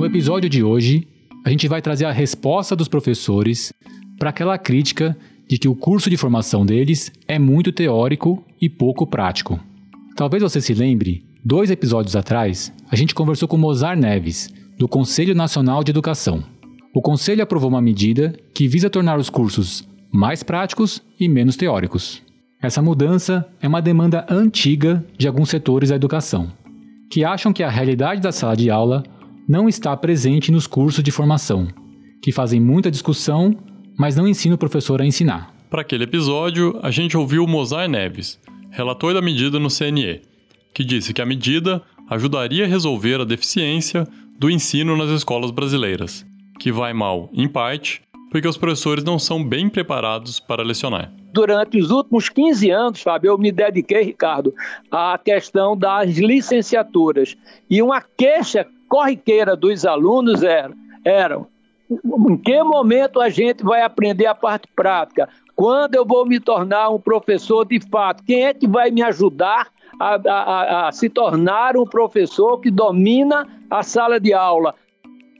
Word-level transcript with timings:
No 0.00 0.06
episódio 0.06 0.48
de 0.48 0.64
hoje, 0.64 1.06
a 1.44 1.50
gente 1.50 1.68
vai 1.68 1.82
trazer 1.82 2.06
a 2.06 2.10
resposta 2.10 2.74
dos 2.74 2.88
professores 2.88 3.70
para 4.18 4.30
aquela 4.30 4.56
crítica 4.56 5.14
de 5.46 5.58
que 5.58 5.68
o 5.68 5.74
curso 5.74 6.08
de 6.08 6.16
formação 6.16 6.64
deles 6.64 7.12
é 7.28 7.38
muito 7.38 7.70
teórico 7.70 8.42
e 8.58 8.66
pouco 8.66 9.06
prático. 9.06 9.60
Talvez 10.16 10.42
você 10.42 10.58
se 10.58 10.72
lembre, 10.72 11.22
dois 11.44 11.70
episódios 11.70 12.16
atrás, 12.16 12.72
a 12.90 12.96
gente 12.96 13.14
conversou 13.14 13.46
com 13.46 13.58
Mozart 13.58 14.00
Neves, 14.00 14.50
do 14.78 14.88
Conselho 14.88 15.34
Nacional 15.34 15.84
de 15.84 15.90
Educação. 15.90 16.42
O 16.94 17.02
Conselho 17.02 17.42
aprovou 17.42 17.68
uma 17.68 17.82
medida 17.82 18.34
que 18.54 18.66
visa 18.66 18.88
tornar 18.88 19.18
os 19.18 19.28
cursos 19.28 19.86
mais 20.10 20.42
práticos 20.42 21.02
e 21.20 21.28
menos 21.28 21.58
teóricos. 21.58 22.22
Essa 22.62 22.80
mudança 22.80 23.46
é 23.60 23.68
uma 23.68 23.82
demanda 23.82 24.24
antiga 24.30 25.04
de 25.18 25.28
alguns 25.28 25.50
setores 25.50 25.90
da 25.90 25.96
educação, 25.96 26.50
que 27.12 27.22
acham 27.22 27.52
que 27.52 27.62
a 27.62 27.68
realidade 27.68 28.22
da 28.22 28.32
sala 28.32 28.56
de 28.56 28.70
aula 28.70 29.02
não 29.50 29.68
está 29.68 29.94
presente 29.96 30.52
nos 30.52 30.66
cursos 30.66 31.02
de 31.02 31.10
formação, 31.10 31.68
que 32.22 32.32
fazem 32.32 32.60
muita 32.60 32.90
discussão 32.90 33.54
mas 34.00 34.16
não 34.16 34.26
ensina 34.26 34.54
o 34.54 34.58
professor 34.58 35.02
a 35.02 35.04
ensinar. 35.04 35.54
Para 35.68 35.82
aquele 35.82 36.04
episódio, 36.04 36.80
a 36.82 36.90
gente 36.90 37.18
ouviu 37.18 37.44
o 37.44 37.46
Mozart 37.46 37.86
Neves, 37.90 38.40
relator 38.70 39.12
da 39.12 39.20
medida 39.20 39.58
no 39.58 39.68
CNE, 39.68 40.22
que 40.72 40.82
disse 40.82 41.12
que 41.12 41.20
a 41.20 41.26
medida 41.26 41.82
ajudaria 42.08 42.64
a 42.64 42.66
resolver 42.66 43.20
a 43.20 43.26
deficiência 43.26 44.08
do 44.38 44.48
ensino 44.48 44.96
nas 44.96 45.10
escolas 45.10 45.50
brasileiras, 45.50 46.24
que 46.58 46.72
vai 46.72 46.94
mal, 46.94 47.28
em 47.34 47.46
parte, 47.46 48.00
porque 48.30 48.48
os 48.48 48.56
professores 48.56 49.04
não 49.04 49.18
são 49.18 49.44
bem 49.44 49.68
preparados 49.68 50.40
para 50.40 50.62
lecionar. 50.62 51.12
Durante 51.30 51.78
os 51.78 51.90
últimos 51.90 52.30
15 52.30 52.70
anos, 52.70 53.02
Fábio, 53.02 53.28
eu 53.28 53.38
me 53.38 53.52
dediquei, 53.52 54.02
Ricardo, 54.02 54.54
à 54.90 55.20
questão 55.22 55.76
das 55.76 56.16
licenciaturas. 56.16 57.36
E 57.68 57.82
uma 57.82 58.00
queixa 58.00 58.66
corriqueira 58.90 59.56
dos 59.56 59.86
alunos 59.86 60.42
era, 60.42 60.74
era 61.04 61.40
em 62.28 62.36
que 62.36 62.62
momento 62.62 63.20
a 63.20 63.28
gente 63.30 63.64
vai 63.64 63.82
aprender 63.82 64.26
a 64.26 64.34
parte 64.34 64.68
prática? 64.74 65.28
Quando 65.56 65.94
eu 65.94 66.04
vou 66.04 66.26
me 66.26 66.38
tornar 66.38 66.90
um 66.90 67.00
professor 67.00 67.64
de 67.64 67.80
fato? 67.80 68.22
Quem 68.24 68.44
é 68.44 68.54
que 68.54 68.66
vai 68.66 68.90
me 68.90 69.02
ajudar 69.02 69.68
a, 69.98 70.14
a, 70.14 70.88
a 70.88 70.92
se 70.92 71.08
tornar 71.08 71.76
um 71.76 71.84
professor 71.84 72.58
que 72.60 72.70
domina 72.70 73.46
a 73.70 73.82
sala 73.82 74.20
de 74.20 74.32
aula? 74.32 74.74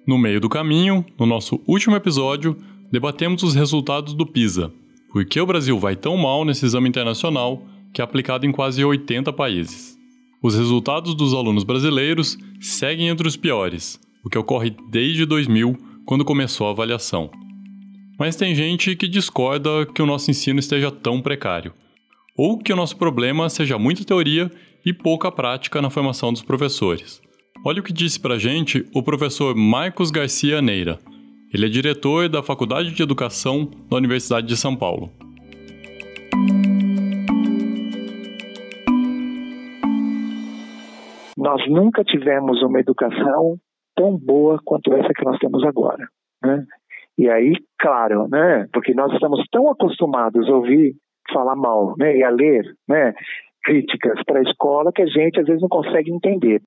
No 0.07 0.19
meio 0.19 0.41
do 0.41 0.49
caminho, 0.49 1.05
no 1.19 1.27
nosso 1.27 1.61
último 1.67 1.95
episódio, 1.95 2.57
debatemos 2.91 3.43
os 3.43 3.55
resultados 3.55 4.15
do 4.15 4.27
PISA. 4.27 4.73
Por 5.13 5.25
que 5.25 5.41
o 5.41 5.47
Brasil 5.47 5.79
vai 5.79 5.95
tão 5.97 6.17
mal 6.17 6.45
nesse 6.45 6.65
exame 6.65 6.89
internacional 6.89 7.63
que 7.93 8.01
é 8.01 8.05
aplicado 8.05 8.47
em 8.47 8.53
quase 8.53 8.85
80 8.85 9.33
países? 9.33 10.00
Os 10.43 10.55
resultados 10.55 11.15
dos 11.15 11.35
alunos 11.35 11.65
brasileiros 11.65 12.39
seguem 12.59 13.09
entre 13.09 13.29
os 13.29 13.37
piores, 13.37 14.01
o 14.25 14.31
que 14.31 14.39
ocorre 14.39 14.75
desde 14.91 15.27
2000 15.27 15.77
quando 16.07 16.25
começou 16.25 16.67
a 16.67 16.71
avaliação. 16.71 17.31
Mas 18.19 18.37
tem 18.37 18.55
gente 18.55 18.97
que 18.97 19.07
discorda 19.07 19.85
que 19.85 20.01
o 20.01 20.07
nosso 20.07 20.31
ensino 20.31 20.59
esteja 20.59 20.91
tão 20.91 21.21
precário, 21.21 21.75
ou 22.35 22.57
que 22.57 22.73
o 22.73 22.77
nosso 22.77 22.97
problema 22.97 23.51
seja 23.51 23.79
muita 23.79 24.03
teoria 24.03 24.51
e 24.85 24.95
pouca 24.95 25.31
prática 25.31 25.83
na 25.83 25.91
formação 25.91 26.33
dos 26.33 26.43
professores. 26.43 27.21
Olha 27.63 27.81
o 27.81 27.85
que 27.85 27.93
disse 27.93 28.19
pra 28.19 28.39
gente 28.39 28.87
o 28.95 29.03
professor 29.03 29.55
Marcos 29.55 30.11
Garcia 30.11 30.63
Neira. 30.63 30.99
Ele 31.53 31.67
é 31.67 31.69
diretor 31.69 32.31
da 32.31 32.43
Faculdade 32.43 32.93
de 32.93 33.03
Educação 33.03 33.71
da 33.91 33.99
Universidade 33.99 34.47
de 34.47 34.57
São 34.57 34.75
Paulo. 34.75 35.13
Nós 41.41 41.67
nunca 41.71 42.05
tivemos 42.05 42.63
uma 42.63 42.81
educação 42.81 43.57
tão 43.97 44.15
boa 44.15 44.61
quanto 44.63 44.93
essa 44.93 45.09
que 45.15 45.25
nós 45.25 45.39
temos 45.39 45.65
agora. 45.65 46.07
Né? 46.45 46.67
E 47.17 47.31
aí, 47.31 47.55
claro, 47.79 48.29
né, 48.29 48.67
porque 48.71 48.93
nós 48.93 49.11
estamos 49.15 49.43
tão 49.51 49.71
acostumados 49.71 50.47
a 50.47 50.53
ouvir 50.53 50.95
falar 51.33 51.57
mal 51.57 51.95
né, 51.99 52.15
e 52.15 52.23
a 52.23 52.29
ler 52.29 52.63
né, 52.87 53.15
críticas 53.65 54.23
para 54.27 54.41
a 54.41 54.43
escola 54.43 54.93
que 54.93 55.01
a 55.01 55.07
gente 55.07 55.41
às 55.41 55.47
vezes 55.47 55.63
não 55.63 55.69
consegue 55.71 56.13
entender. 56.13 56.61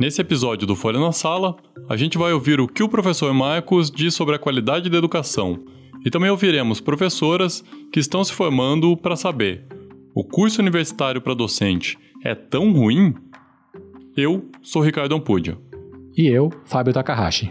Nesse 0.00 0.22
episódio 0.22 0.66
do 0.66 0.74
Folha 0.74 0.98
na 0.98 1.12
Sala, 1.12 1.54
a 1.86 1.98
gente 1.98 2.16
vai 2.16 2.32
ouvir 2.32 2.60
o 2.60 2.66
que 2.66 2.82
o 2.82 2.88
professor 2.88 3.34
Marcos 3.34 3.90
diz 3.90 4.14
sobre 4.14 4.36
a 4.36 4.38
qualidade 4.38 4.88
da 4.88 4.96
educação. 4.96 5.58
E 6.02 6.08
também 6.08 6.30
ouviremos 6.30 6.80
professoras 6.80 7.60
que 7.92 8.00
estão 8.00 8.24
se 8.24 8.32
formando 8.32 8.96
para 8.96 9.16
saber: 9.16 9.66
o 10.14 10.24
curso 10.24 10.62
universitário 10.62 11.20
para 11.20 11.34
docente 11.34 11.98
é 12.24 12.34
tão 12.34 12.72
ruim? 12.72 13.14
Eu 14.22 14.42
sou 14.60 14.82
Ricardo 14.82 15.14
Ampudia. 15.14 15.56
E 16.14 16.28
eu, 16.28 16.50
Fábio 16.66 16.92
Takahashi. 16.92 17.48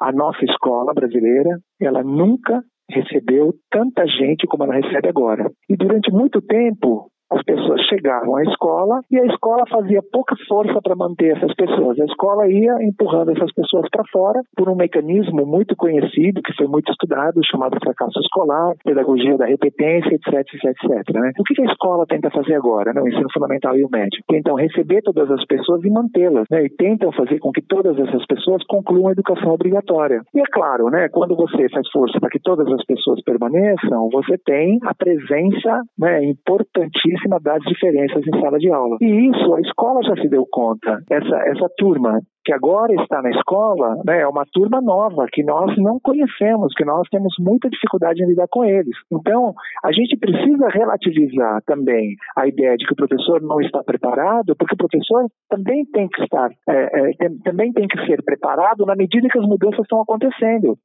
A 0.00 0.12
nossa 0.12 0.44
escola 0.44 0.94
brasileira, 0.94 1.58
ela 1.80 2.04
nunca 2.04 2.62
recebeu 2.88 3.52
tanta 3.68 4.06
gente 4.06 4.46
como 4.46 4.62
ela 4.62 4.76
recebe 4.76 5.08
agora. 5.08 5.50
E 5.68 5.76
durante 5.76 6.12
muito 6.12 6.40
tempo, 6.40 7.10
pessoas 7.48 7.80
chegavam 7.88 8.36
à 8.36 8.42
escola 8.42 9.00
e 9.10 9.18
a 9.18 9.24
escola 9.24 9.64
fazia 9.70 10.02
pouca 10.12 10.36
força 10.46 10.78
para 10.82 10.94
manter 10.94 11.34
essas 11.34 11.54
pessoas. 11.54 11.98
A 11.98 12.04
escola 12.04 12.46
ia 12.46 12.74
empurrando 12.82 13.30
essas 13.30 13.50
pessoas 13.54 13.88
para 13.90 14.04
fora 14.12 14.42
por 14.54 14.68
um 14.68 14.76
mecanismo 14.76 15.46
muito 15.46 15.74
conhecido, 15.74 16.42
que 16.42 16.52
foi 16.52 16.66
muito 16.66 16.92
estudado, 16.92 17.40
chamado 17.50 17.78
fracasso 17.82 18.20
escolar, 18.20 18.74
pedagogia 18.84 19.38
da 19.38 19.46
repetência, 19.46 20.14
etc, 20.14 20.34
etc, 20.34 20.64
etc. 20.64 21.14
Né? 21.14 21.32
O 21.38 21.44
que 21.44 21.62
a 21.62 21.64
escola 21.64 22.04
tenta 22.06 22.30
fazer 22.30 22.54
agora, 22.54 22.92
né? 22.92 23.00
o 23.00 23.08
ensino 23.08 23.32
fundamental 23.32 23.74
e 23.76 23.84
o 23.84 23.88
médio? 23.90 24.22
Tentam 24.28 24.54
receber 24.54 25.00
todas 25.00 25.30
as 25.30 25.44
pessoas 25.46 25.82
e 25.84 25.90
mantê-las, 25.90 26.44
né? 26.50 26.64
e 26.64 26.68
tentam 26.68 27.10
fazer 27.12 27.38
com 27.38 27.50
que 27.50 27.62
todas 27.62 27.98
essas 27.98 28.26
pessoas 28.26 28.62
concluam 28.66 29.08
a 29.08 29.12
educação 29.12 29.52
obrigatória. 29.52 30.20
E 30.34 30.40
é 30.40 30.44
claro, 30.52 30.90
né, 30.90 31.08
quando 31.08 31.34
você 31.34 31.68
faz 31.70 31.88
força 31.90 32.20
para 32.20 32.28
que 32.28 32.40
todas 32.40 32.70
as 32.70 32.84
pessoas 32.84 33.22
permaneçam, 33.22 34.10
você 34.12 34.36
tem 34.38 34.78
a 34.84 34.94
presença 34.94 35.82
né, 35.98 36.24
importantíssima 36.24 37.37
das 37.40 37.62
diferenças 37.62 38.26
em 38.26 38.40
sala 38.40 38.58
de 38.58 38.70
aula. 38.70 38.96
E 39.00 39.30
isso 39.30 39.54
a 39.54 39.60
escola 39.60 40.02
já 40.02 40.16
se 40.16 40.28
deu 40.28 40.46
conta. 40.50 41.02
Essa, 41.10 41.36
essa 41.48 41.68
turma 41.76 42.20
que 42.44 42.52
agora 42.54 42.94
está 42.94 43.20
na 43.20 43.28
escola 43.28 44.00
né, 44.06 44.22
é 44.22 44.26
uma 44.26 44.44
turma 44.50 44.80
nova 44.80 45.26
que 45.30 45.42
nós 45.42 45.76
não 45.76 46.00
conhecemos, 46.00 46.72
que 46.74 46.84
nós 46.84 47.06
temos 47.10 47.34
muita 47.38 47.68
dificuldade 47.68 48.22
em 48.22 48.26
lidar 48.26 48.46
com 48.50 48.64
eles. 48.64 48.96
Então, 49.12 49.52
a 49.84 49.92
gente 49.92 50.16
precisa 50.16 50.66
relativizar 50.68 51.60
também 51.66 52.14
a 52.34 52.46
ideia 52.46 52.74
de 52.76 52.86
que 52.86 52.92
o 52.94 52.96
professor 52.96 53.42
não 53.42 53.60
está 53.60 53.82
preparado, 53.84 54.56
porque 54.56 54.74
o 54.74 54.78
professor 54.78 55.26
também 55.50 55.84
tem 55.92 56.08
que 56.08 56.22
estar, 56.22 56.50
é, 56.68 57.10
é, 57.10 57.12
tem, 57.18 57.38
também 57.40 57.72
tem 57.72 57.86
que 57.86 58.06
ser 58.06 58.22
preparado 58.22 58.86
na 58.86 58.96
medida 58.96 59.28
que 59.28 59.38
as 59.38 59.46
mudanças 59.46 59.80
estão 59.80 60.00
acontecendo. 60.00 60.78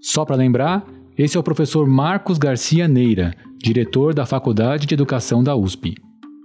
Só 0.00 0.24
para 0.24 0.34
lembrar, 0.34 0.82
esse 1.16 1.36
é 1.36 1.40
o 1.40 1.42
professor 1.42 1.88
Marcos 1.88 2.36
Garcia 2.36 2.86
Neira, 2.86 3.34
diretor 3.56 4.12
da 4.12 4.26
Faculdade 4.26 4.86
de 4.86 4.92
Educação 4.92 5.42
da 5.42 5.56
USP. 5.56 5.94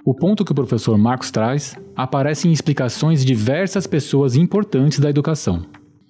O 0.05 0.13
ponto 0.13 0.45
que 0.45 0.51
o 0.53 0.55
professor 0.55 0.97
Marcos 0.97 1.29
traz 1.29 1.75
aparece 1.93 2.47
em 2.47 2.53
explicações 2.53 3.19
de 3.19 3.25
diversas 3.25 3.85
pessoas 3.85 4.37
importantes 4.37 4.99
da 4.99 5.09
educação. 5.09 5.65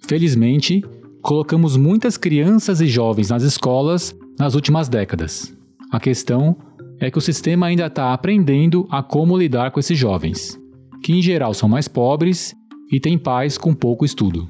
Felizmente, 0.07 0.83
colocamos 1.23 1.75
muitas 1.75 2.17
crianças 2.17 2.81
e 2.81 2.87
jovens 2.87 3.29
nas 3.29 3.41
escolas 3.41 4.15
nas 4.37 4.53
últimas 4.53 4.87
décadas. 4.87 5.57
A 5.91 5.99
questão 5.99 6.55
é 6.99 7.09
que 7.09 7.17
o 7.17 7.21
sistema 7.21 7.65
ainda 7.65 7.87
está 7.87 8.13
aprendendo 8.13 8.87
a 8.91 9.01
como 9.01 9.37
lidar 9.37 9.71
com 9.71 9.79
esses 9.79 9.97
jovens, 9.97 10.59
que 11.01 11.13
em 11.13 11.21
geral 11.21 11.55
são 11.55 11.67
mais 11.67 11.87
pobres 11.87 12.55
e 12.91 12.99
têm 12.99 13.17
pais 13.17 13.57
com 13.57 13.73
pouco 13.73 14.05
estudo. 14.05 14.47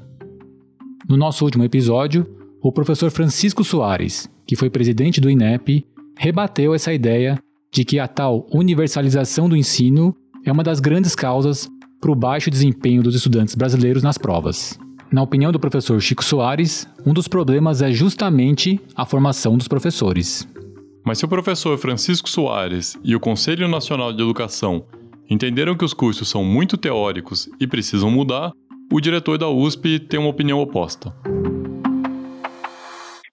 No 1.08 1.16
nosso 1.16 1.44
último 1.44 1.64
episódio, 1.64 2.26
o 2.62 2.70
professor 2.70 3.10
Francisco 3.10 3.64
Soares, 3.64 4.30
que 4.46 4.54
foi 4.54 4.70
presidente 4.70 5.20
do 5.20 5.28
INEP, 5.28 5.84
rebateu 6.16 6.72
essa 6.72 6.92
ideia 6.92 7.36
de 7.72 7.84
que 7.84 7.98
a 7.98 8.06
tal 8.06 8.46
universalização 8.52 9.48
do 9.48 9.56
ensino 9.56 10.14
é 10.44 10.52
uma 10.52 10.62
das 10.62 10.78
grandes 10.78 11.16
causas 11.16 11.68
para 12.00 12.12
o 12.12 12.14
baixo 12.14 12.50
desempenho 12.50 13.02
dos 13.02 13.16
estudantes 13.16 13.56
brasileiros 13.56 14.02
nas 14.02 14.16
provas. 14.16 14.78
Na 15.10 15.22
opinião 15.22 15.50
do 15.50 15.58
professor 15.58 16.00
Chico 16.00 16.24
Soares, 16.24 16.86
um 17.04 17.12
dos 17.12 17.26
problemas 17.26 17.82
é 17.82 17.90
justamente 17.90 18.80
a 18.94 19.04
formação 19.04 19.56
dos 19.56 19.66
professores. 19.66 20.46
Mas 21.04 21.18
se 21.18 21.24
o 21.24 21.28
professor 21.28 21.76
Francisco 21.78 22.30
Soares 22.30 22.96
e 23.02 23.16
o 23.16 23.20
Conselho 23.20 23.66
Nacional 23.66 24.12
de 24.12 24.22
Educação 24.22 24.84
entenderam 25.28 25.76
que 25.76 25.84
os 25.84 25.92
cursos 25.92 26.28
são 26.28 26.44
muito 26.44 26.76
teóricos 26.76 27.48
e 27.58 27.66
precisam 27.66 28.10
mudar, 28.10 28.52
o 28.92 29.00
diretor 29.00 29.36
da 29.36 29.48
USP 29.48 29.98
tem 29.98 30.20
uma 30.20 30.28
opinião 30.28 30.60
oposta. 30.60 31.12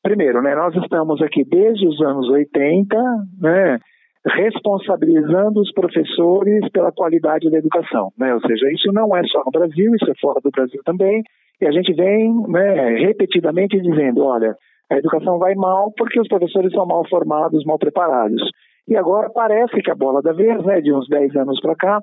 Primeiro, 0.10 0.42
né, 0.42 0.56
nós 0.56 0.76
estamos 0.76 1.22
aqui 1.22 1.44
desde 1.44 1.88
os 1.88 2.02
anos 2.02 2.28
80, 2.30 2.98
né, 3.40 3.78
responsabilizando 4.26 5.62
os 5.62 5.72
professores 5.72 6.68
pela 6.72 6.92
qualidade 6.92 7.48
da 7.52 7.60
educação. 7.60 8.12
Né? 8.18 8.34
Ou 8.34 8.42
seja, 8.42 8.72
isso 8.72 8.92
não 8.92 9.16
é 9.16 9.22
só 9.26 9.44
no 9.46 9.52
Brasil, 9.52 9.94
isso 9.94 10.10
é 10.10 10.16
fora 10.20 10.40
do 10.44 10.50
Brasil 10.50 10.82
também. 10.84 11.22
E 11.62 11.68
a 11.68 11.72
gente 11.72 11.94
vem 11.94 12.34
né, 12.48 13.06
repetidamente 13.06 13.80
dizendo: 13.80 14.24
olha, 14.24 14.56
a 14.92 14.98
educação 14.98 15.38
vai 15.38 15.54
mal 15.54 15.94
porque 15.96 16.20
os 16.20 16.28
professores 16.28 16.72
são 16.72 16.88
mal 16.88 17.08
formados, 17.08 17.64
mal 17.64 17.78
preparados. 17.78 18.42
E 18.88 18.98
agora 18.98 19.30
parece 19.30 19.80
que 19.80 19.92
a 19.92 19.96
bola 19.96 20.24
da 20.24 20.34
vez, 20.34 20.66
né, 20.66 20.82
de 20.82 20.92
uns 20.92 21.08
10 21.08 21.36
anos 21.36 21.62
para 21.62 21.76
cá, 21.76 22.02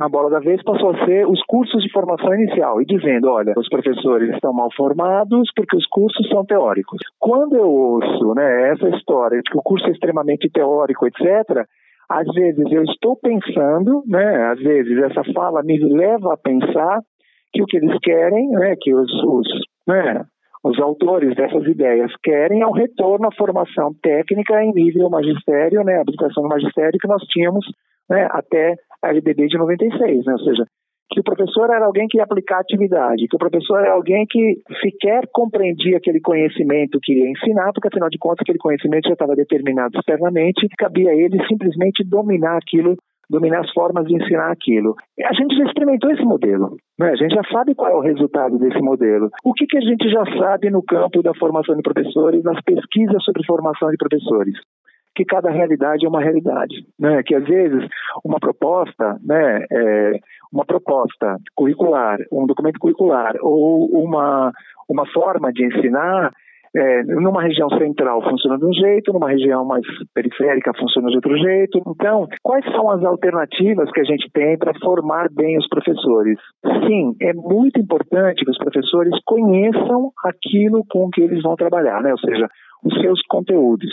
a 0.00 0.08
bola 0.08 0.28
da 0.30 0.40
vez 0.40 0.62
passou 0.62 0.90
a 0.90 1.04
ser 1.04 1.26
os 1.26 1.42
cursos 1.46 1.82
de 1.82 1.90
formação 1.90 2.34
inicial, 2.34 2.80
e 2.80 2.84
dizendo, 2.84 3.30
olha, 3.30 3.54
os 3.56 3.68
professores 3.68 4.34
estão 4.34 4.52
mal 4.52 4.68
formados 4.76 5.50
porque 5.54 5.76
os 5.76 5.86
cursos 5.86 6.28
são 6.28 6.44
teóricos. 6.44 6.98
Quando 7.18 7.56
eu 7.56 7.68
ouço 7.68 8.34
né, 8.34 8.70
essa 8.70 8.88
história 8.90 9.38
de 9.38 9.50
que 9.50 9.58
o 9.58 9.62
curso 9.62 9.86
é 9.86 9.92
extremamente 9.92 10.50
teórico, 10.50 11.06
etc., 11.06 11.66
às 12.08 12.26
vezes 12.32 12.64
eu 12.70 12.84
estou 12.84 13.16
pensando, 13.16 14.02
né, 14.06 14.52
às 14.52 14.60
vezes 14.60 14.96
essa 15.02 15.24
fala 15.32 15.62
me 15.62 15.78
leva 15.78 16.34
a 16.34 16.36
pensar 16.36 17.00
que 17.52 17.62
o 17.62 17.66
que 17.66 17.78
eles 17.78 17.98
querem, 18.00 18.48
né, 18.50 18.74
que 18.80 18.94
os, 18.94 19.10
os, 19.24 19.48
né, 19.88 20.24
os 20.62 20.78
autores 20.78 21.34
dessas 21.34 21.64
ideias 21.64 22.12
querem 22.22 22.60
é 22.60 22.66
o 22.66 22.72
retorno 22.72 23.26
à 23.26 23.34
formação 23.34 23.92
técnica 24.02 24.62
em 24.62 24.72
nível 24.72 25.08
magistério, 25.08 25.82
né, 25.82 26.00
habilitação 26.00 26.42
no 26.42 26.48
magistério 26.48 26.98
que 27.00 27.08
nós 27.08 27.22
tínhamos 27.24 27.64
né, 28.08 28.28
até 28.30 28.72
a 28.72 28.85
LDB 29.08 29.46
de 29.46 29.58
96, 29.58 30.24
né, 30.24 30.32
ou 30.32 30.38
seja, 30.40 30.64
que 31.10 31.20
o 31.20 31.24
professor 31.24 31.70
era 31.70 31.86
alguém 31.86 32.08
que 32.08 32.18
ia 32.18 32.24
aplicar 32.24 32.58
atividade, 32.58 33.28
que 33.28 33.36
o 33.36 33.38
professor 33.38 33.78
era 33.78 33.92
alguém 33.92 34.26
que 34.28 34.60
sequer 34.80 35.28
compreendia 35.32 35.96
aquele 35.98 36.20
conhecimento 36.20 36.98
que 37.02 37.12
ia 37.12 37.30
ensinar, 37.30 37.72
porque 37.72 37.88
afinal 37.88 38.10
de 38.10 38.18
contas 38.18 38.42
aquele 38.42 38.58
conhecimento 38.58 39.06
já 39.08 39.12
estava 39.12 39.36
determinado 39.36 39.98
externamente, 39.98 40.68
cabia 40.76 41.10
a 41.10 41.14
ele 41.14 41.38
simplesmente 41.46 42.04
dominar 42.04 42.56
aquilo 42.56 42.96
dominar 43.28 43.60
as 43.60 43.70
formas 43.72 44.06
de 44.06 44.14
ensinar 44.14 44.50
aquilo. 44.50 44.94
A 45.24 45.32
gente 45.34 45.56
já 45.56 45.64
experimentou 45.64 46.10
esse 46.10 46.22
modelo, 46.22 46.76
né? 46.98 47.10
a 47.10 47.16
gente 47.16 47.34
já 47.34 47.42
sabe 47.50 47.74
qual 47.74 47.90
é 47.90 47.94
o 47.96 48.00
resultado 48.00 48.58
desse 48.58 48.80
modelo. 48.80 49.30
O 49.44 49.52
que, 49.52 49.66
que 49.66 49.78
a 49.78 49.80
gente 49.80 50.08
já 50.08 50.24
sabe 50.38 50.70
no 50.70 50.82
campo 50.82 51.22
da 51.22 51.34
formação 51.34 51.74
de 51.74 51.82
professores, 51.82 52.42
nas 52.44 52.60
pesquisas 52.62 53.22
sobre 53.24 53.44
formação 53.44 53.90
de 53.90 53.96
professores? 53.96 54.54
Que 55.16 55.24
cada 55.24 55.50
realidade 55.50 56.04
é 56.04 56.08
uma 56.08 56.20
realidade, 56.20 56.86
né? 56.98 57.22
Que 57.24 57.34
às 57.34 57.44
vezes 57.44 57.88
uma 58.22 58.38
proposta, 58.38 59.18
né, 59.24 59.64
é, 59.72 60.12
uma 60.52 60.64
proposta 60.64 61.38
curricular, 61.54 62.18
um 62.30 62.46
documento 62.46 62.78
curricular 62.78 63.34
ou 63.40 63.88
uma 64.04 64.52
uma 64.88 65.04
forma 65.12 65.52
de 65.52 65.64
ensinar 65.64 66.30
é, 66.76 67.02
numa 67.04 67.42
região 67.42 67.70
central 67.70 68.22
funciona 68.22 68.58
de 68.58 68.66
um 68.66 68.72
jeito, 68.72 69.12
numa 69.12 69.30
região 69.30 69.64
mais 69.64 69.82
periférica 70.14 70.72
funciona 70.78 71.08
de 71.08 71.16
outro 71.16 71.36
jeito. 71.36 71.80
Então, 71.88 72.28
quais 72.42 72.64
são 72.66 72.90
as 72.90 73.02
alternativas 73.02 73.90
que 73.90 74.00
a 74.00 74.04
gente 74.04 74.30
tem 74.32 74.58
para 74.58 74.78
formar 74.80 75.28
bem 75.32 75.56
os 75.56 75.66
professores? 75.68 76.38
Sim, 76.86 77.16
é 77.20 77.32
muito 77.32 77.80
importante 77.80 78.44
que 78.44 78.50
os 78.50 78.58
professores 78.58 79.14
conheçam 79.24 80.12
aquilo 80.24 80.84
com 80.90 81.08
que 81.08 81.22
eles 81.22 81.42
vão 81.42 81.56
trabalhar, 81.56 82.02
né? 82.02 82.12
ou 82.12 82.18
seja, 82.18 82.46
os 82.84 82.94
seus 83.00 83.20
conteúdos. 83.22 83.90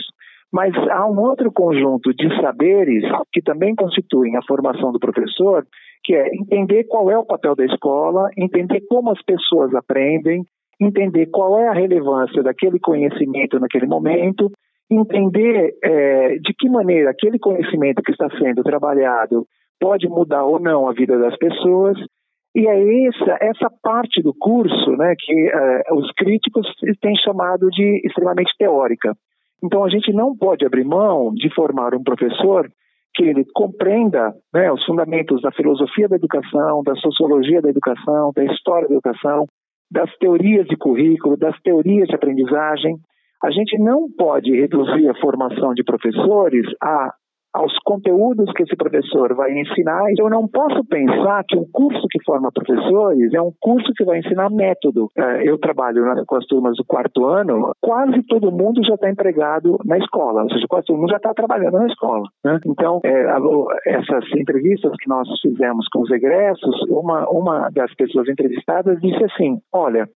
Mas 0.53 0.71
há 0.91 1.07
um 1.07 1.19
outro 1.19 1.51
conjunto 1.51 2.13
de 2.13 2.29
saberes 2.39 3.03
que 3.31 3.41
também 3.41 3.73
constituem 3.73 4.37
a 4.37 4.43
formação 4.47 4.91
do 4.91 4.99
professor, 4.99 5.65
que 6.03 6.13
é 6.13 6.27
entender 6.35 6.83
qual 6.83 7.09
é 7.09 7.17
o 7.17 7.25
papel 7.25 7.55
da 7.55 7.65
escola, 7.65 8.29
entender 8.37 8.81
como 8.87 9.09
as 9.09 9.19
pessoas 9.23 9.73
aprendem, 9.73 10.43
entender 10.79 11.25
qual 11.31 11.57
é 11.57 11.67
a 11.67 11.73
relevância 11.73 12.43
daquele 12.43 12.79
conhecimento 12.79 13.59
naquele 13.59 13.87
momento, 13.87 14.51
entender 14.91 15.73
é, 15.83 16.35
de 16.35 16.53
que 16.53 16.69
maneira 16.69 17.09
aquele 17.09 17.39
conhecimento 17.39 18.03
que 18.03 18.11
está 18.11 18.29
sendo 18.37 18.61
trabalhado 18.61 19.47
pode 19.79 20.07
mudar 20.07 20.43
ou 20.43 20.59
não 20.59 20.87
a 20.87 20.93
vida 20.93 21.17
das 21.17 21.35
pessoas. 21.37 21.97
E 22.55 22.67
é 22.67 23.07
essa, 23.07 23.37
essa 23.41 23.71
parte 23.81 24.21
do 24.21 24.35
curso 24.39 24.91
né, 24.91 25.15
que 25.17 25.49
é, 25.51 25.93
os 25.93 26.11
críticos 26.11 26.67
têm 27.01 27.15
chamado 27.15 27.69
de 27.71 28.01
extremamente 28.05 28.51
teórica. 28.59 29.15
Então, 29.63 29.85
a 29.85 29.89
gente 29.89 30.11
não 30.11 30.35
pode 30.35 30.65
abrir 30.65 30.83
mão 30.83 31.33
de 31.33 31.49
formar 31.55 31.95
um 31.95 32.03
professor 32.03 32.69
que 33.15 33.23
ele 33.23 33.45
compreenda 33.53 34.33
né, 34.53 34.71
os 34.71 34.83
fundamentos 34.85 35.41
da 35.41 35.51
filosofia 35.51 36.09
da 36.09 36.15
educação, 36.15 36.83
da 36.83 36.95
sociologia 36.95 37.61
da 37.61 37.69
educação, 37.69 38.31
da 38.35 38.43
história 38.43 38.87
da 38.87 38.95
educação, 38.95 39.45
das 39.89 40.11
teorias 40.17 40.65
de 40.67 40.75
currículo, 40.75 41.37
das 41.37 41.57
teorias 41.61 42.07
de 42.07 42.15
aprendizagem. 42.15 42.97
A 43.43 43.51
gente 43.51 43.77
não 43.77 44.09
pode 44.11 44.51
reduzir 44.51 45.07
a 45.07 45.15
formação 45.21 45.73
de 45.73 45.83
professores 45.83 46.65
a 46.81 47.13
aos 47.53 47.71
conteúdos 47.85 48.51
que 48.53 48.63
esse 48.63 48.75
professor 48.75 49.33
vai 49.35 49.51
ensinar. 49.57 50.03
Eu 50.17 50.29
não 50.29 50.47
posso 50.47 50.83
pensar 50.85 51.43
que 51.47 51.57
um 51.57 51.65
curso 51.71 52.07
que 52.09 52.23
forma 52.23 52.51
professores 52.51 53.33
é 53.33 53.41
um 53.41 53.51
curso 53.59 53.91
que 53.95 54.03
vai 54.03 54.19
ensinar 54.19 54.49
método. 54.49 55.09
É, 55.15 55.47
eu 55.47 55.57
trabalho 55.57 56.03
com 56.25 56.35
as 56.35 56.45
turmas 56.45 56.75
do 56.77 56.83
quarto 56.83 57.25
ano, 57.25 57.71
quase 57.79 58.23
todo 58.23 58.51
mundo 58.51 58.83
já 58.83 58.95
está 58.95 59.09
empregado 59.09 59.77
na 59.85 59.97
escola, 59.97 60.43
ou 60.43 60.49
seja, 60.49 60.65
quase 60.67 60.87
todo 60.87 60.97
mundo 60.97 61.11
já 61.11 61.17
está 61.17 61.33
trabalhando 61.33 61.77
na 61.77 61.87
escola. 61.87 62.23
Né? 62.43 62.59
Então, 62.65 62.99
é, 63.03 63.25
essas 63.85 64.25
entrevistas 64.35 64.91
que 64.99 65.09
nós 65.09 65.27
fizemos 65.41 65.87
com 65.89 66.01
os 66.01 66.11
egressos, 66.11 66.81
uma, 66.89 67.29
uma 67.29 67.69
das 67.69 67.93
pessoas 67.95 68.27
entrevistadas 68.27 68.99
disse 68.99 69.23
assim: 69.23 69.59
Olha, 69.71 70.07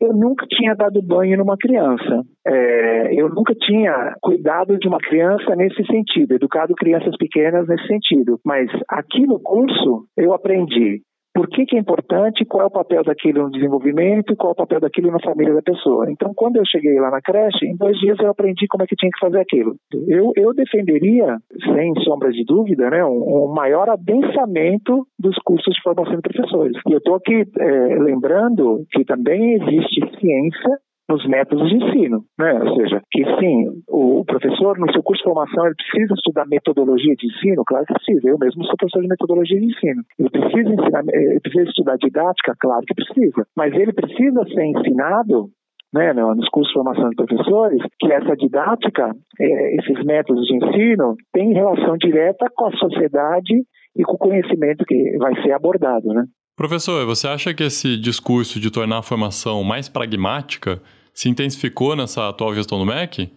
eu 0.00 0.12
nunca 0.12 0.46
tinha 0.46 0.74
dado 0.74 1.02
banho 1.02 1.36
numa 1.36 1.56
criança. 1.56 2.22
É, 2.46 3.14
eu 3.20 3.28
nunca 3.28 3.54
tinha 3.54 4.14
cuidado 4.20 4.78
de 4.78 4.86
uma 4.86 4.98
criança 4.98 5.56
nesse 5.56 5.84
sentido, 5.86 6.32
educado 6.32 6.74
crianças 6.74 7.16
pequenas 7.16 7.66
nesse 7.66 7.86
sentido. 7.86 8.38
Mas 8.44 8.70
aqui 8.88 9.26
no 9.26 9.40
curso 9.40 10.04
eu 10.16 10.32
aprendi 10.32 11.02
por 11.38 11.48
que, 11.48 11.64
que, 11.66 11.76
é 11.76 11.78
importante, 11.78 12.44
qual 12.44 12.64
é 12.64 12.66
o 12.66 12.70
papel 12.70 13.04
daquilo 13.04 13.44
no 13.44 13.50
desenvolvimento, 13.52 14.34
qual 14.34 14.50
é 14.50 14.52
o 14.54 14.56
papel 14.56 14.80
daquilo 14.80 15.12
na 15.12 15.20
família 15.20 15.54
da 15.54 15.62
pessoa. 15.62 16.10
Então, 16.10 16.32
quando 16.34 16.56
eu 16.56 16.64
cheguei 16.66 16.98
lá 16.98 17.12
na 17.12 17.20
creche, 17.20 17.64
em 17.64 17.76
dois 17.76 17.96
dias 18.00 18.18
eu 18.18 18.28
aprendi 18.28 18.66
como 18.66 18.82
é 18.82 18.86
que 18.88 18.96
tinha 18.96 19.08
que 19.08 19.20
fazer 19.20 19.38
aquilo. 19.38 19.76
Eu, 20.08 20.32
eu 20.34 20.52
defenderia, 20.52 21.36
sem 21.64 21.94
sombra 22.02 22.32
de 22.32 22.44
dúvida, 22.44 22.90
né, 22.90 23.04
um, 23.04 23.44
um 23.44 23.54
maior 23.54 23.88
adensamento 23.88 25.06
dos 25.16 25.36
cursos 25.44 25.72
de 25.72 25.80
formação 25.80 26.16
de 26.16 26.22
professores. 26.22 26.76
E 26.88 26.92
eu 26.92 26.98
estou 26.98 27.14
aqui 27.14 27.44
é, 27.56 27.98
lembrando 28.00 28.84
que 28.90 29.04
também 29.04 29.54
existe 29.62 30.18
ciência 30.18 30.76
nos 31.08 31.26
métodos 31.26 31.68
de 31.68 31.76
ensino, 31.76 32.24
né? 32.38 32.52
Ou 32.62 32.76
seja, 32.76 33.00
que 33.10 33.24
sim, 33.40 33.82
o 33.88 34.24
professor 34.26 34.78
no 34.78 34.92
seu 34.92 35.02
curso 35.02 35.22
de 35.22 35.30
formação 35.30 35.66
ele 35.66 35.74
precisa 35.74 36.14
estudar 36.14 36.46
metodologia 36.46 37.14
de 37.16 37.26
ensino, 37.26 37.64
claro 37.66 37.86
que 37.86 37.94
precisa. 37.94 38.28
Eu 38.28 38.38
mesmo 38.38 38.64
sou 38.64 38.76
professor 38.76 39.00
de 39.00 39.08
metodologia 39.08 39.58
de 39.58 39.66
ensino. 39.66 40.02
Ele 40.18 40.30
precisa 40.30 40.68
ensinar, 40.68 41.02
ele 41.08 41.40
precisa 41.40 41.68
estudar 41.68 41.96
didática, 41.96 42.54
claro 42.60 42.84
que 42.86 42.94
precisa. 42.94 43.46
Mas 43.56 43.72
ele 43.74 43.92
precisa 43.92 44.44
ser 44.44 44.64
ensinado 44.64 45.48
né, 45.92 46.12
nos 46.12 46.48
cursos 46.50 46.68
de 46.68 46.74
formação 46.74 47.08
de 47.08 47.16
professores, 47.16 47.82
que 47.98 48.12
essa 48.12 48.36
didática, 48.36 49.10
é, 49.40 49.76
esses 49.76 50.04
métodos 50.04 50.46
de 50.46 50.56
ensino, 50.56 51.16
têm 51.32 51.54
relação 51.54 51.96
direta 51.96 52.46
com 52.54 52.66
a 52.66 52.72
sociedade 52.72 53.54
e 53.96 54.02
com 54.02 54.12
o 54.12 54.18
conhecimento 54.18 54.84
que 54.84 55.16
vai 55.18 55.34
ser 55.42 55.52
abordado, 55.52 56.08
né? 56.08 56.24
Professor, 56.56 57.06
você 57.06 57.28
acha 57.28 57.54
que 57.54 57.62
esse 57.62 57.96
discurso 57.96 58.58
de 58.58 58.70
tornar 58.70 58.98
a 58.98 59.02
formação 59.02 59.62
mais 59.62 59.88
pragmática 59.88 60.82
se 61.18 61.28
intensificou 61.28 61.96
nessa 61.96 62.28
atual 62.28 62.54
gestão 62.54 62.78
do 62.78 62.86
MEC? 62.86 63.28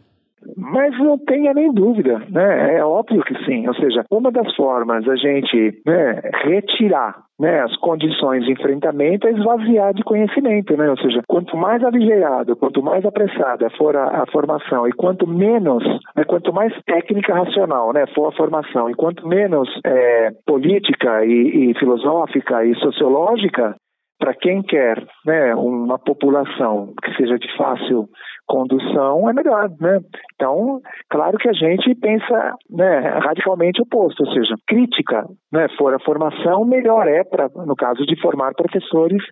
Mas 0.55 0.95
não 0.99 1.17
tenha 1.17 1.51
nem 1.51 1.73
dúvida, 1.73 2.21
né? 2.29 2.75
É 2.75 2.85
óbvio 2.85 3.23
que 3.23 3.33
sim. 3.43 3.67
Ou 3.67 3.73
seja, 3.73 4.03
uma 4.11 4.31
das 4.31 4.55
formas 4.55 5.07
a 5.07 5.15
gente 5.15 5.81
né, 5.85 6.21
retirar 6.43 7.23
né, 7.39 7.61
as 7.61 7.75
condições 7.77 8.45
de 8.45 8.51
enfrentamento 8.51 9.27
é 9.27 9.31
esvaziar 9.31 9.95
de 9.95 10.03
conhecimento, 10.03 10.77
né? 10.77 10.91
Ou 10.91 10.97
seja, 10.97 11.23
quanto 11.27 11.57
mais 11.57 11.83
aligeado, 11.83 12.55
quanto 12.55 12.83
mais 12.83 13.03
apressada 13.03 13.67
for 13.71 13.97
a, 13.97 14.21
a 14.21 14.25
formação 14.31 14.87
e 14.87 14.93
quanto 14.93 15.25
menos, 15.25 15.83
né, 16.15 16.23
quanto 16.23 16.53
mais 16.53 16.73
técnica 16.85 17.33
racional, 17.33 17.93
né, 17.93 18.05
for 18.13 18.27
a 18.27 18.37
formação 18.37 18.91
e 18.91 18.93
quanto 18.93 19.27
menos 19.27 19.67
é, 19.83 20.29
política 20.45 21.25
e, 21.25 21.71
e 21.71 21.73
filosófica 21.79 22.63
e 22.63 22.75
sociológica, 22.75 23.75
para 24.21 24.35
quem 24.35 24.61
quer 24.61 25.03
né, 25.25 25.55
uma 25.55 25.97
população 25.97 26.93
que 27.03 27.11
seja 27.15 27.39
de 27.39 27.57
fácil 27.57 28.07
condução, 28.45 29.27
é 29.27 29.33
melhor. 29.33 29.67
Né? 29.81 29.99
Então, 30.35 30.79
claro 31.09 31.37
que 31.39 31.49
a 31.49 31.53
gente 31.53 31.95
pensa 31.95 32.53
né, 32.69 32.99
radicalmente 33.19 33.81
oposto, 33.81 34.23
ou 34.23 34.31
seja, 34.31 34.53
crítica, 34.67 35.25
né, 35.51 35.67
for 35.75 35.91
a 35.95 35.99
formação, 35.99 36.63
melhor 36.63 37.07
é, 37.07 37.23
pra, 37.23 37.49
no 37.65 37.75
caso 37.75 38.05
de 38.05 38.19
formar 38.21 38.53
professores 38.53 39.23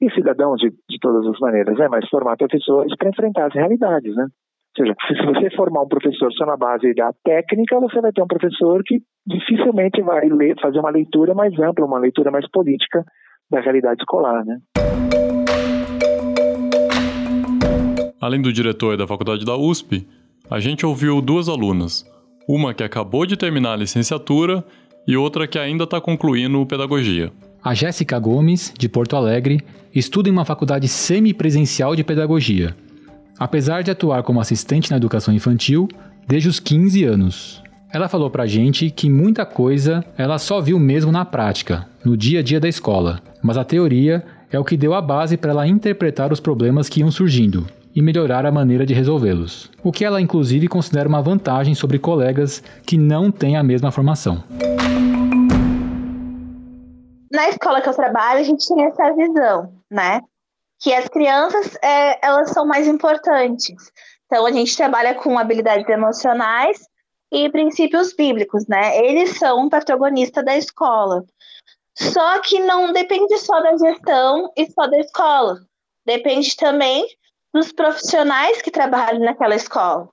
e 0.00 0.10
cidadãos 0.10 0.58
de, 0.58 0.70
de 0.70 0.98
todas 1.00 1.24
as 1.26 1.38
maneiras, 1.38 1.78
né, 1.78 1.86
mas 1.88 2.08
formar 2.08 2.36
professores 2.36 2.92
para 2.96 3.10
enfrentar 3.10 3.46
as 3.46 3.54
realidades. 3.54 4.16
Né? 4.16 4.24
Ou 4.24 4.84
seja, 4.84 4.94
se 5.06 5.26
você 5.26 5.54
formar 5.54 5.82
um 5.82 5.88
professor 5.88 6.32
só 6.32 6.44
na 6.44 6.56
base 6.56 6.92
da 6.94 7.12
técnica, 7.24 7.78
você 7.78 8.00
vai 8.00 8.10
ter 8.10 8.22
um 8.22 8.26
professor 8.26 8.82
que 8.84 8.98
dificilmente 9.24 10.02
vai 10.02 10.28
ler, 10.28 10.56
fazer 10.60 10.80
uma 10.80 10.90
leitura 10.90 11.34
mais 11.34 11.56
ampla, 11.60 11.86
uma 11.86 12.00
leitura 12.00 12.32
mais 12.32 12.50
política 12.50 13.04
da 13.50 13.60
realidade 13.60 14.00
escolar, 14.00 14.44
né? 14.44 14.58
Além 18.20 18.40
do 18.40 18.52
diretor 18.52 18.96
da 18.96 19.06
faculdade 19.06 19.44
da 19.44 19.56
USP, 19.56 20.06
a 20.50 20.58
gente 20.58 20.86
ouviu 20.86 21.20
duas 21.20 21.48
alunas, 21.48 22.04
uma 22.48 22.72
que 22.72 22.82
acabou 22.82 23.26
de 23.26 23.36
terminar 23.36 23.72
a 23.72 23.76
licenciatura 23.76 24.64
e 25.06 25.16
outra 25.16 25.46
que 25.46 25.58
ainda 25.58 25.84
está 25.84 26.00
concluindo 26.00 26.64
pedagogia. 26.66 27.30
A 27.62 27.74
Jéssica 27.74 28.18
Gomes, 28.18 28.72
de 28.78 28.88
Porto 28.88 29.16
Alegre, 29.16 29.60
estuda 29.94 30.28
em 30.28 30.32
uma 30.32 30.44
faculdade 30.44 30.88
semipresencial 30.88 31.96
de 31.96 32.04
pedagogia. 32.04 32.76
Apesar 33.38 33.82
de 33.82 33.90
atuar 33.90 34.22
como 34.22 34.40
assistente 34.40 34.90
na 34.90 34.96
educação 34.96 35.34
infantil 35.34 35.88
desde 36.26 36.48
os 36.48 36.60
15 36.60 37.04
anos, 37.04 37.63
Ela 37.94 38.08
falou 38.08 38.28
pra 38.28 38.44
gente 38.44 38.90
que 38.90 39.08
muita 39.08 39.46
coisa 39.46 40.04
ela 40.18 40.36
só 40.36 40.60
viu 40.60 40.80
mesmo 40.80 41.12
na 41.12 41.24
prática, 41.24 41.86
no 42.04 42.16
dia 42.16 42.40
a 42.40 42.42
dia 42.42 42.58
da 42.58 42.66
escola, 42.66 43.22
mas 43.40 43.56
a 43.56 43.62
teoria 43.62 44.24
é 44.50 44.58
o 44.58 44.64
que 44.64 44.76
deu 44.76 44.94
a 44.94 45.00
base 45.00 45.36
para 45.36 45.52
ela 45.52 45.64
interpretar 45.64 46.32
os 46.32 46.40
problemas 46.40 46.88
que 46.88 46.98
iam 46.98 47.10
surgindo 47.12 47.68
e 47.94 48.02
melhorar 48.02 48.44
a 48.46 48.50
maneira 48.50 48.84
de 48.84 48.92
resolvê-los. 48.92 49.70
O 49.80 49.92
que 49.92 50.04
ela 50.04 50.20
inclusive 50.20 50.66
considera 50.66 51.08
uma 51.08 51.22
vantagem 51.22 51.72
sobre 51.72 52.00
colegas 52.00 52.64
que 52.84 52.98
não 52.98 53.30
têm 53.30 53.56
a 53.56 53.62
mesma 53.62 53.92
formação. 53.92 54.42
Na 57.30 57.48
escola 57.48 57.80
que 57.80 57.88
eu 57.88 57.94
trabalho, 57.94 58.40
a 58.40 58.42
gente 58.42 58.66
tem 58.66 58.86
essa 58.86 59.14
visão, 59.14 59.72
né? 59.88 60.20
Que 60.82 60.92
as 60.92 61.06
crianças, 61.06 61.76
é, 61.80 62.26
elas 62.26 62.50
são 62.50 62.66
mais 62.66 62.88
importantes. 62.88 63.76
Então, 64.26 64.44
a 64.44 64.50
gente 64.50 64.76
trabalha 64.76 65.14
com 65.14 65.38
habilidades 65.38 65.88
emocionais 65.88 66.92
e 67.34 67.50
princípios 67.50 68.14
bíblicos, 68.14 68.66
né? 68.68 68.96
Eles 69.04 69.36
são 69.38 69.66
o 69.66 69.68
protagonista 69.68 70.42
da 70.42 70.56
escola. 70.56 71.24
Só 71.96 72.40
que 72.40 72.60
não 72.60 72.92
depende 72.92 73.36
só 73.38 73.60
da 73.60 73.76
gestão 73.76 74.52
e 74.56 74.70
só 74.70 74.86
da 74.86 74.98
escola. 74.98 75.60
Depende 76.06 76.56
também 76.56 77.04
dos 77.52 77.72
profissionais 77.72 78.62
que 78.62 78.70
trabalham 78.70 79.20
naquela 79.20 79.56
escola. 79.56 80.08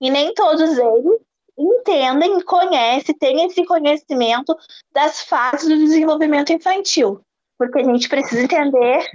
E 0.00 0.10
nem 0.10 0.32
todos 0.34 0.78
eles 0.78 1.20
entendem, 1.58 2.40
conhecem, 2.40 3.14
têm 3.16 3.44
esse 3.44 3.64
conhecimento 3.66 4.56
das 4.92 5.20
fases 5.22 5.68
do 5.68 5.76
desenvolvimento 5.76 6.52
infantil. 6.52 7.20
Porque 7.58 7.80
a 7.80 7.84
gente 7.84 8.08
precisa 8.08 8.42
entender 8.42 9.10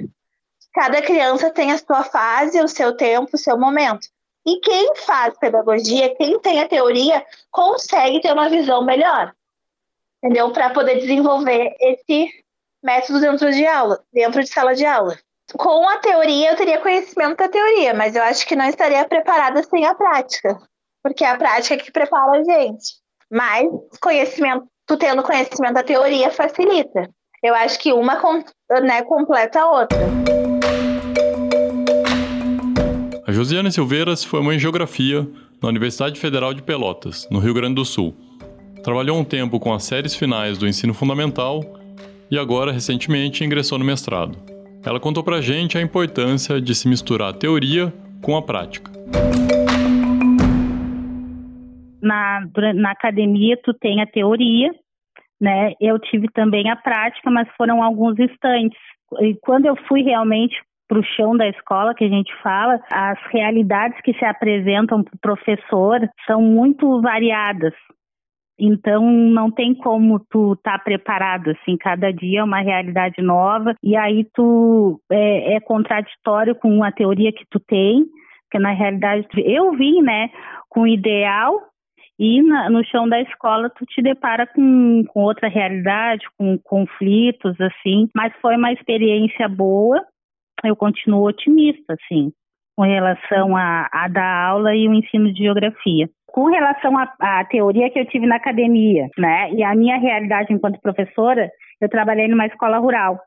cada 0.74 1.02
criança 1.02 1.50
tem 1.50 1.72
a 1.72 1.78
sua 1.80 2.04
fase, 2.04 2.62
o 2.62 2.68
seu 2.68 2.96
tempo, 2.96 3.32
o 3.34 3.38
seu 3.38 3.58
momento. 3.58 4.08
E 4.48 4.60
quem 4.62 4.96
faz 4.96 5.38
pedagogia, 5.38 6.16
quem 6.16 6.40
tem 6.40 6.62
a 6.62 6.68
teoria, 6.68 7.26
consegue 7.52 8.22
ter 8.22 8.32
uma 8.32 8.50
visão 8.50 8.84
melhor. 8.84 9.34
Entendeu? 10.24 10.52
Para 10.52 10.70
poder 10.70 10.96
desenvolver 11.00 11.76
esse 11.80 12.30
método 12.82 13.20
dentro 13.20 13.52
de 13.52 13.68
aula, 13.68 14.02
dentro 14.14 14.42
de 14.42 14.50
sala 14.50 14.74
de 14.74 14.86
aula 14.86 15.18
com 15.56 15.88
a 15.88 15.98
teoria, 16.00 16.52
eu 16.52 16.56
teria 16.58 16.82
conhecimento 16.82 17.38
da 17.38 17.48
teoria, 17.48 17.94
mas 17.94 18.16
eu 18.16 18.24
acho 18.24 18.46
que 18.46 18.56
não 18.56 18.66
estaria 18.66 19.06
preparada 19.08 19.64
sem 19.64 19.86
a 19.86 19.96
prática, 19.96 20.58
porque 21.02 21.24
é 21.24 21.30
a 21.30 21.38
prática 21.38 21.78
que 21.78 21.92
prepara 21.92 22.40
a 22.40 22.44
gente. 22.44 22.96
Mas 23.32 23.68
conhecimento, 24.02 24.68
tu 24.86 24.98
tendo 24.98 25.24
conhecimento 25.24 25.74
da 25.74 25.84
teoria 25.84 26.32
facilita. 26.32 27.10
Eu 27.42 27.54
acho 27.54 27.80
que 27.80 27.94
uma 27.94 28.20
né, 28.82 29.04
completa 29.04 29.62
a 29.62 29.72
outra. 29.72 30.27
A 33.28 33.32
Josiane 33.34 33.70
Silveira 33.70 34.16
se 34.16 34.26
formou 34.26 34.54
em 34.54 34.60
Geografia 34.60 35.28
na 35.62 35.68
Universidade 35.68 36.18
Federal 36.18 36.54
de 36.54 36.64
Pelotas, 36.64 37.28
no 37.30 37.40
Rio 37.40 37.54
Grande 37.54 37.76
do 37.76 37.84
Sul. 37.84 38.16
Trabalhou 38.82 39.20
um 39.20 39.24
tempo 39.26 39.60
com 39.60 39.74
as 39.74 39.84
séries 39.84 40.16
finais 40.16 40.58
do 40.58 40.66
ensino 40.66 40.94
fundamental 40.94 41.60
e 42.32 42.40
agora, 42.40 42.72
recentemente, 42.72 43.44
ingressou 43.44 43.78
no 43.78 43.84
mestrado. 43.84 44.38
Ela 44.82 44.98
contou 44.98 45.26
pra 45.26 45.42
gente 45.42 45.78
a 45.78 45.82
importância 45.82 46.62
de 46.62 46.74
se 46.74 46.88
misturar 46.88 47.32
a 47.32 47.38
teoria 47.38 47.94
com 48.22 48.38
a 48.38 48.42
prática. 48.42 48.90
Na, 52.02 52.48
na 52.76 52.92
academia, 52.92 53.60
tu 53.62 53.74
tem 53.74 54.02
a 54.02 54.08
teoria, 54.08 54.72
né? 55.42 55.74
Eu 55.82 56.00
tive 56.00 56.30
também 56.34 56.70
a 56.70 56.78
prática, 56.78 57.30
mas 57.30 57.46
foram 57.58 57.84
alguns 57.84 58.18
instantes. 58.18 58.80
E 59.20 59.36
quando 59.42 59.66
eu 59.66 59.76
fui 59.86 60.02
realmente 60.02 60.56
para 60.88 61.00
o 61.00 61.04
chão 61.04 61.36
da 61.36 61.48
escola, 61.48 61.94
que 61.94 62.06
a 62.06 62.10
gente 62.10 62.34
fala, 62.42 62.80
as 62.92 63.20
realidades 63.32 64.00
que 64.02 64.14
se 64.14 64.26
apresentam 64.26 65.04
para 65.04 65.16
o 65.16 65.20
professor 65.20 66.00
são 66.26 66.42
muito 66.42 67.02
variadas. 67.02 67.74
Então 68.60 69.04
não 69.04 69.52
tem 69.52 69.76
como 69.76 70.20
tu 70.32 70.54
estar 70.54 70.80
tá 70.80 70.84
preparado 70.84 71.52
assim, 71.52 71.78
cada 71.78 72.12
dia 72.12 72.40
é 72.40 72.44
uma 72.44 72.60
realidade 72.60 73.22
nova 73.22 73.76
e 73.84 73.96
aí 73.96 74.26
tu 74.34 75.00
é, 75.12 75.56
é 75.56 75.60
contraditório 75.60 76.56
com 76.56 76.84
a 76.84 76.92
teoria 76.92 77.32
que 77.32 77.46
tu 77.52 77.60
tem, 77.60 78.06
que 78.50 78.58
na 78.58 78.72
realidade 78.72 79.28
eu 79.38 79.74
vim, 79.74 80.02
né, 80.02 80.30
com 80.70 80.82
o 80.82 80.88
ideal 80.88 81.54
e 82.20 82.42
na, 82.42 82.68
no 82.70 82.84
chão 82.84 83.08
da 83.08 83.22
escola 83.22 83.70
tu 83.70 83.86
te 83.86 84.02
depara 84.02 84.48
com, 84.48 85.04
com 85.08 85.22
outra 85.22 85.48
realidade, 85.48 86.26
com 86.36 86.58
conflitos 86.58 87.56
assim, 87.62 88.10
mas 88.16 88.34
foi 88.42 88.56
uma 88.56 88.74
experiência 88.74 89.48
boa. 89.48 90.04
Eu 90.64 90.76
continuo 90.76 91.28
otimista 91.28 91.94
assim 91.94 92.32
com 92.76 92.84
relação 92.84 93.56
a, 93.58 93.90
a 93.92 94.08
dar 94.08 94.50
aula 94.50 94.76
e 94.76 94.88
o 94.88 94.94
ensino 94.94 95.34
de 95.34 95.44
geografia 95.44 96.08
com 96.38 96.46
relação 96.46 96.94
à, 97.20 97.44
teoria 97.46 97.90
que 97.90 97.98
eu 97.98 98.06
tive 98.06 98.28
na 98.28 98.36
academia, 98.36 99.08
né, 99.18 99.52
e 99.54 99.64
a 99.64 99.74
minha 99.74 99.98
realidade 99.98 100.54
enquanto 100.54 100.80
professora, 100.80 101.50
eu 101.82 101.90
trabalhei 101.90 102.28
numa 102.28 102.46
escola 102.46 102.78
rural. 102.78 103.20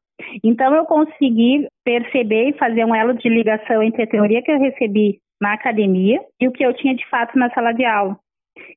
Então 0.45 0.73
eu 0.73 0.85
consegui 0.85 1.67
perceber 1.85 2.51
e 2.51 2.59
fazer 2.59 2.85
um 2.85 2.95
elo 2.95 3.15
de 3.15 3.29
ligação 3.29 3.83
entre 3.83 4.05
a 4.05 4.07
teoria 4.07 4.41
que 4.43 4.53
eu 4.53 4.61
recebi 4.61 5.19
na 5.41 5.55
academia 5.55 6.21
e 6.41 6.47
o 6.47 6.53
que 6.53 6.65
eu 6.65 6.73
tinha 6.73 6.95
de 6.95 7.05
fato 7.09 7.37
na 7.37 7.51
sala 7.51 7.73
de 7.73 7.85
aula 7.85 8.17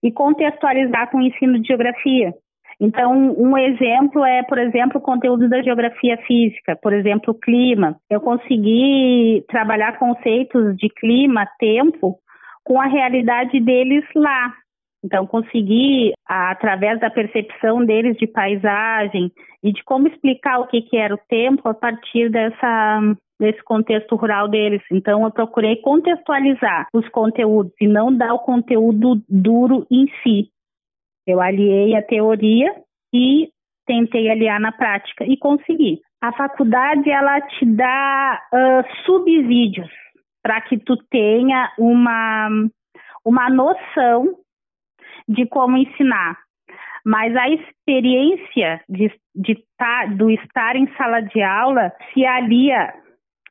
e 0.01 0.12
contextualizar 0.12 1.12
com 1.12 1.19
o 1.19 1.22
ensino 1.22 1.60
de 1.60 1.67
geografia. 1.67 2.33
Então, 2.80 3.12
um 3.38 3.58
exemplo 3.58 4.25
é, 4.25 4.44
por 4.44 4.58
exemplo, 4.58 4.98
o 4.98 5.03
conteúdo 5.03 5.48
da 5.48 5.62
geografia 5.62 6.18
física, 6.25 6.77
por 6.82 6.94
exemplo, 6.94 7.34
clima. 7.34 7.96
Eu 8.10 8.20
consegui 8.20 9.44
trabalhar 9.48 9.98
conceitos 9.98 10.75
de 10.77 10.89
clima, 10.89 11.48
tempo, 11.60 12.18
com 12.63 12.80
a 12.80 12.86
realidade 12.86 13.60
deles 13.60 14.03
lá. 14.15 14.53
Então, 15.03 15.27
conseguir, 15.27 16.13
através 16.25 17.00
da 17.00 17.10
percepção 17.10 17.86
deles 17.86 18.15
de 18.18 18.25
paisagem 18.25 19.32
e 19.62 19.74
de 19.74 19.84
como 19.84 20.08
explicar 20.08 20.60
o 20.60 20.68
que, 20.68 20.82
que 20.82 20.98
era 20.98 21.13
o 21.13 21.20
tempo 21.27 21.68
a 21.68 21.74
partir 21.74 22.30
dessa, 22.30 23.01
desse 23.38 23.62
contexto 23.63 24.15
rural 24.15 24.48
deles. 24.48 24.82
Então, 24.89 25.24
eu 25.24 25.32
procurei 25.32 25.75
contextualizar 25.77 26.88
os 26.94 27.08
conteúdos 27.10 27.74
e 27.82 27.88
não 27.88 28.15
dar 28.15 28.34
o 28.34 28.39
conteúdo 28.39 29.22
duro 29.27 29.86
em 29.92 30.08
si. 30.24 30.52
Eu 31.25 31.42
aliei 31.42 31.96
a 31.96 32.01
teoria 32.01 32.74
e 33.13 33.50
tentei 33.86 34.30
aliar 34.30 34.60
na 34.60 34.72
prática 34.72 35.25
e 35.25 35.38
consegui. 35.38 36.00
A 36.22 36.32
faculdade, 36.32 37.10
ela 37.10 37.42
te 37.42 37.65
dá 37.65 38.42
uh, 38.53 39.03
subsídios 39.06 39.89
para 40.42 40.62
que 40.62 40.77
tu 40.77 40.96
tenha 41.10 41.72
uma, 41.77 42.50
uma 43.25 43.50
noção 43.50 44.38
de 45.27 45.46
como 45.46 45.77
ensinar. 45.77 46.38
Mas 47.06 47.36
a 47.36 47.50
experiência 47.50 48.82
de, 48.88 49.12
de 49.36 49.63
tá, 49.77 50.06
do 50.06 50.30
estar 50.30 50.75
em 50.75 50.88
sala 50.96 51.22
de 51.22 51.42
aula 51.42 51.92
se 52.13 52.25
alia 52.25 52.94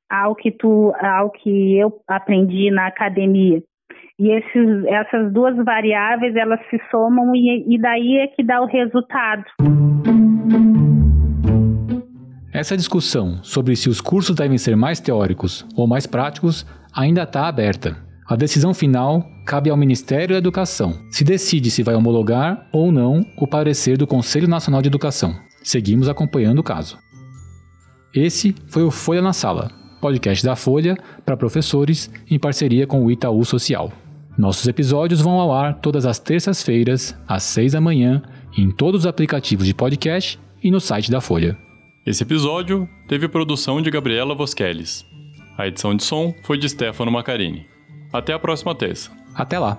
ao 0.09 0.35
que 0.35 0.51
tu, 0.51 0.95
ao 0.99 1.31
que 1.31 1.77
eu 1.79 2.01
aprendi 2.07 2.71
na 2.71 2.87
academia. 2.87 3.63
E 4.19 4.31
esses, 4.31 4.85
essas 4.87 5.33
duas 5.33 5.57
variáveis 5.65 6.37
elas 6.37 6.61
se 6.71 6.81
somam 6.91 7.35
e, 7.35 7.75
e 7.75 7.81
daí 7.81 8.19
é 8.19 8.27
que 8.29 8.43
dá 8.43 8.61
o 8.61 8.67
resultado. 8.67 9.45
Essa 12.53 12.77
discussão 12.77 13.43
sobre 13.43 13.75
se 13.75 13.89
os 13.89 14.01
cursos 14.01 14.37
devem 14.37 14.59
ser 14.59 14.77
mais 14.77 15.01
teóricos 15.01 15.67
ou 15.75 15.87
mais 15.87 16.07
práticos 16.07 16.67
ainda 16.95 17.23
está 17.23 17.49
aberta. 17.49 17.97
A 18.29 18.37
decisão 18.37 18.73
final 18.73 19.25
cabe 19.47 19.71
ao 19.71 19.77
Ministério 19.77 20.35
da 20.35 20.39
Educação, 20.39 20.93
se 21.11 21.25
decide 21.25 21.71
se 21.71 21.83
vai 21.83 21.95
homologar 21.95 22.69
ou 22.73 22.93
não 22.93 23.21
o 23.37 23.47
parecer 23.47 23.97
do 23.99 24.07
Conselho 24.07 24.47
Nacional 24.47 24.81
de 24.81 24.89
Educação. 24.89 25.35
Seguimos 25.63 26.09
acompanhando 26.09 26.61
o 26.61 26.63
caso. 26.63 26.99
Esse 28.15 28.55
foi 28.69 28.83
o 28.83 28.91
Folha 28.91 29.23
na 29.23 29.33
Sala, 29.33 29.71
podcast 30.03 30.45
da 30.45 30.57
Folha 30.57 30.99
para 31.25 31.37
professores 31.37 32.11
em 32.29 32.39
parceria 32.39 32.89
com 32.89 33.05
o 33.05 33.11
Itaú 33.11 33.45
Social. 33.45 33.93
Nossos 34.37 34.67
episódios 34.67 35.21
vão 35.21 35.39
ao 35.39 35.53
ar 35.53 35.79
todas 35.79 36.05
as 36.05 36.19
terças-feiras, 36.19 37.17
às 37.27 37.45
seis 37.45 37.73
da 37.73 37.81
manhã, 37.81 38.21
em 38.59 38.71
todos 38.71 39.03
os 39.03 39.07
aplicativos 39.07 39.65
de 39.65 39.73
podcast 39.73 40.41
e 40.63 40.71
no 40.71 40.81
site 40.81 41.11
da 41.11 41.21
Folha. 41.21 41.57
Esse 42.05 42.25
episódio 42.25 42.89
teve 43.07 43.29
produção 43.29 43.81
de 43.81 43.91
Gabriela 43.91 44.35
Vosqueles. 44.35 45.07
A 45.57 45.69
edição 45.69 45.95
de 45.95 46.03
som 46.03 46.35
foi 46.43 46.59
de 46.59 46.69
Stefano 46.69 47.13
Macarini. 47.13 47.67
Até 48.13 48.33
a 48.33 48.39
próxima 48.39 48.75
terça. 48.75 49.11
Até 49.35 49.59
lá. 49.59 49.79